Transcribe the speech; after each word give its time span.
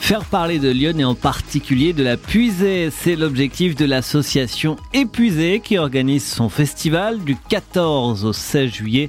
Faire 0.00 0.24
parler 0.24 0.58
de 0.58 0.70
Lyon 0.70 0.98
et 0.98 1.04
en 1.04 1.14
particulier 1.14 1.92
de 1.92 2.02
la 2.02 2.16
puisée, 2.16 2.90
c'est 2.90 3.14
l'objectif 3.14 3.76
de 3.76 3.84
l'association 3.84 4.76
Épuisée 4.92 5.60
qui 5.60 5.78
organise 5.78 6.26
son 6.26 6.48
festival 6.48 7.20
du 7.20 7.36
14 7.36 8.24
au 8.24 8.32
16 8.32 8.72
juillet 8.72 9.08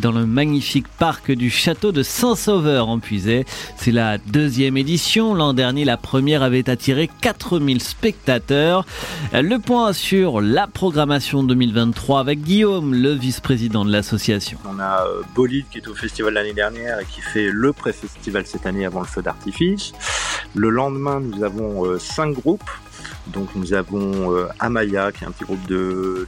dans 0.00 0.12
le 0.12 0.24
magnifique 0.24 0.86
parc 0.86 1.32
du 1.32 1.50
château 1.50 1.90
de 1.90 2.04
Saint-Sauveur 2.04 2.88
en 2.88 3.00
Puisée. 3.00 3.44
C'est 3.76 3.90
la 3.90 4.18
deuxième 4.18 4.76
édition. 4.76 5.34
L'an 5.34 5.52
dernier, 5.52 5.84
la 5.84 5.96
première 5.96 6.42
avait 6.42 6.70
attiré 6.70 7.10
4000 7.22 7.82
spectateurs. 7.82 8.86
Le 9.32 9.56
point 9.58 9.92
sur 9.92 10.40
la 10.40 10.68
programmation 10.68 11.42
2023 11.42 12.20
avec 12.20 12.42
Guillaume, 12.42 12.94
le 12.94 13.14
vice-président 13.14 13.84
de 13.84 13.90
l'association. 13.90 14.58
On 14.64 14.78
a 14.78 15.06
euh, 15.06 15.22
Bolide 15.34 15.66
qui 15.72 15.78
est 15.78 15.88
au 15.88 15.94
festival 15.94 16.34
l'année 16.34 16.52
dernière 16.52 17.00
et 17.00 17.04
qui 17.06 17.20
fait 17.20 17.48
le 17.50 17.72
pré-festival 17.72 18.46
cette 18.46 18.66
année 18.66 18.86
avant 18.86 19.00
le 19.00 19.06
feu 19.06 19.22
d'artifice. 19.22 19.92
Le 20.56 20.70
lendemain, 20.70 21.20
nous 21.20 21.44
avons 21.44 21.84
euh, 21.84 21.98
cinq 21.98 22.32
groupes. 22.32 22.70
Donc 23.26 23.54
nous 23.54 23.74
avons 23.74 24.34
euh, 24.34 24.48
Amaya, 24.58 25.12
qui 25.12 25.24
est 25.24 25.26
un 25.26 25.30
petit 25.30 25.44
groupe 25.44 25.66
de 25.66 26.26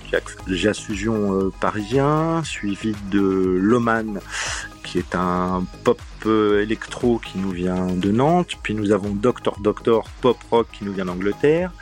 jazz 0.50 0.78
fusion 0.78 1.32
euh, 1.32 1.52
parisien, 1.60 2.42
suivi 2.44 2.94
de 3.10 3.20
Loman, 3.20 4.20
qui 4.84 4.98
est 4.98 5.14
un 5.14 5.64
pop 5.82 6.00
électro 6.26 7.20
qui 7.20 7.38
nous 7.38 7.52
vient 7.52 7.86
de 7.86 8.10
Nantes. 8.10 8.52
Puis 8.62 8.74
nous 8.74 8.92
avons 8.92 9.10
Doctor 9.10 9.58
Doctor, 9.60 10.04
pop 10.20 10.36
rock 10.50 10.66
qui 10.72 10.84
nous 10.84 10.92
vient 10.92 11.06
d'Angleterre. 11.06 11.72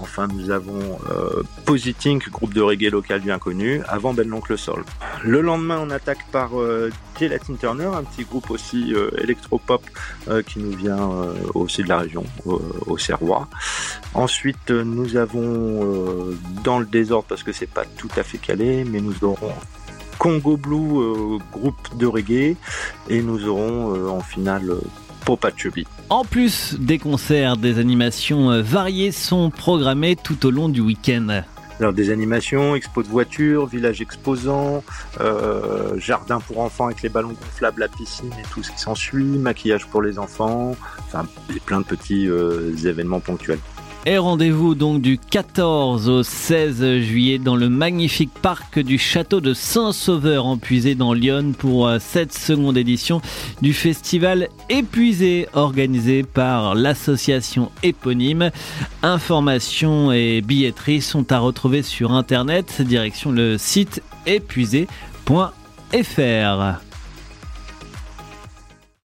Enfin, 0.00 0.28
nous 0.28 0.50
avons 0.50 0.98
euh, 1.10 1.42
Positink, 1.64 2.30
groupe 2.30 2.54
de 2.54 2.60
reggae 2.60 2.90
local 2.90 3.20
bien 3.20 3.38
connu, 3.38 3.82
avant 3.88 4.14
Belle 4.14 4.32
Oncle 4.32 4.56
Sol. 4.56 4.84
Le 5.24 5.40
lendemain, 5.40 5.78
on 5.80 5.90
attaque 5.90 6.24
par 6.30 6.58
euh, 6.58 6.90
Gelatin 7.18 7.54
Turner, 7.54 7.90
un 7.94 8.04
petit 8.04 8.24
groupe 8.24 8.50
aussi 8.50 8.94
euh, 8.94 9.10
électropop 9.18 9.82
euh, 10.28 10.42
qui 10.42 10.60
nous 10.60 10.76
vient 10.76 11.08
aussi 11.54 11.82
de 11.82 11.88
la 11.88 11.98
région, 11.98 12.24
au 12.44 12.96
Serrois. 12.98 13.48
Ensuite, 14.14 14.70
nous 14.70 15.16
avons 15.16 16.34
dans 16.64 16.78
le 16.78 16.86
désordre, 16.86 17.26
parce 17.28 17.42
que 17.42 17.52
c'est 17.52 17.70
pas 17.70 17.84
tout 17.84 18.10
à 18.16 18.22
fait 18.22 18.38
calé, 18.38 18.84
mais 18.84 19.00
nous 19.00 19.24
aurons 19.24 19.52
Congo 20.18 20.56
Blue, 20.56 21.38
groupe 21.52 21.96
de 21.96 22.06
reggae, 22.06 22.56
et 23.08 23.22
nous 23.22 23.46
aurons 23.46 24.08
en 24.08 24.20
finale 24.20 24.74
en 26.08 26.24
plus 26.24 26.74
des 26.78 26.98
concerts, 26.98 27.58
des 27.58 27.78
animations 27.78 28.50
euh, 28.50 28.62
variées 28.62 29.12
sont 29.12 29.50
programmées 29.50 30.16
tout 30.16 30.46
au 30.46 30.50
long 30.50 30.70
du 30.70 30.80
week-end. 30.80 31.42
Alors 31.80 31.92
des 31.92 32.10
animations, 32.10 32.74
expo 32.74 33.02
de 33.02 33.08
voitures, 33.08 33.66
village 33.66 34.00
exposant, 34.00 34.82
euh, 35.20 35.98
jardin 35.98 36.40
pour 36.40 36.60
enfants 36.60 36.86
avec 36.86 37.02
les 37.02 37.08
ballons 37.08 37.34
gonflables, 37.34 37.80
la 37.80 37.88
piscine 37.88 38.32
et 38.32 38.42
tout 38.50 38.62
ce 38.62 38.72
qui 38.72 38.78
s'ensuit, 38.78 39.22
maquillage 39.22 39.86
pour 39.86 40.02
les 40.02 40.18
enfants, 40.18 40.74
enfin 41.06 41.26
plein 41.66 41.80
de 41.80 41.86
petits 41.86 42.26
euh, 42.26 42.74
événements 42.84 43.20
ponctuels. 43.20 43.60
Et 44.06 44.16
rendez-vous 44.16 44.74
donc 44.74 45.02
du 45.02 45.18
14 45.18 46.08
au 46.08 46.22
16 46.22 47.00
juillet 47.00 47.38
dans 47.38 47.56
le 47.56 47.68
magnifique 47.68 48.32
parc 48.40 48.78
du 48.78 48.96
château 48.96 49.40
de 49.40 49.52
Saint-Sauveur 49.52 50.46
empuisé 50.46 50.94
dans 50.94 51.12
Lyon 51.12 51.52
pour 51.58 51.86
euh, 51.88 51.98
cette 52.00 52.32
seconde 52.32 52.78
édition 52.78 53.20
du 53.60 53.74
festival 53.74 54.48
Épuisé 54.70 55.48
organisé 55.52 56.22
par 56.22 56.74
l'association 56.74 57.70
éponyme. 57.82 58.50
Informations 59.02 60.12
et 60.12 60.40
billetteries 60.42 61.02
sont 61.02 61.30
à 61.32 61.38
retrouver 61.38 61.82
sur 61.82 62.12
internet, 62.12 62.80
direction 62.80 63.30
le 63.32 63.58
site 63.58 64.02
épuisé.fr. 64.26 64.88